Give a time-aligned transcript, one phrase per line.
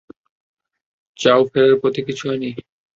[1.19, 2.49] চাও ফেরার পথে কিছু আনি?